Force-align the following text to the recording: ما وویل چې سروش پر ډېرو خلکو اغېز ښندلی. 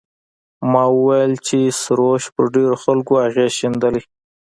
ما 0.71 0.83
وویل 0.97 1.33
چې 1.47 1.57
سروش 1.83 2.23
پر 2.33 2.45
ډېرو 2.55 2.75
خلکو 2.83 3.13
اغېز 3.27 3.51
ښندلی. 3.59 4.03